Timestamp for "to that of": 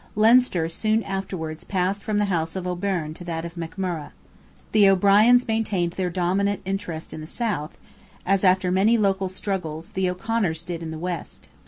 3.13-3.53